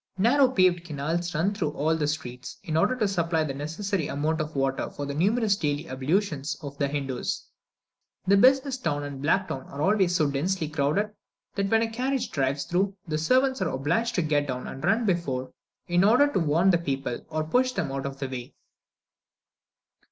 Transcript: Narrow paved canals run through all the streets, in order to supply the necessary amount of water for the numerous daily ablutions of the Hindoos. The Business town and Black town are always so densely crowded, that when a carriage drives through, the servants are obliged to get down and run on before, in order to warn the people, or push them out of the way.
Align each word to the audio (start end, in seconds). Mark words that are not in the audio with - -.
Narrow 0.17 0.47
paved 0.49 0.83
canals 0.83 1.35
run 1.35 1.53
through 1.53 1.73
all 1.73 1.95
the 1.95 2.07
streets, 2.07 2.57
in 2.63 2.75
order 2.75 2.95
to 2.95 3.07
supply 3.07 3.43
the 3.43 3.53
necessary 3.53 4.07
amount 4.07 4.41
of 4.41 4.55
water 4.55 4.89
for 4.89 5.05
the 5.05 5.13
numerous 5.13 5.55
daily 5.55 5.87
ablutions 5.87 6.57
of 6.63 6.75
the 6.79 6.87
Hindoos. 6.87 7.45
The 8.25 8.35
Business 8.35 8.79
town 8.79 9.03
and 9.03 9.21
Black 9.21 9.47
town 9.47 9.67
are 9.67 9.79
always 9.79 10.15
so 10.15 10.27
densely 10.31 10.69
crowded, 10.69 11.11
that 11.53 11.69
when 11.69 11.83
a 11.83 11.87
carriage 11.91 12.31
drives 12.31 12.63
through, 12.63 12.95
the 13.07 13.19
servants 13.19 13.61
are 13.61 13.69
obliged 13.69 14.15
to 14.15 14.23
get 14.23 14.47
down 14.47 14.65
and 14.65 14.83
run 14.83 15.01
on 15.01 15.05
before, 15.05 15.51
in 15.87 16.03
order 16.03 16.27
to 16.33 16.39
warn 16.39 16.71
the 16.71 16.79
people, 16.79 17.23
or 17.29 17.43
push 17.43 17.73
them 17.73 17.91
out 17.91 18.07
of 18.07 18.17
the 18.17 18.27
way. 18.27 18.55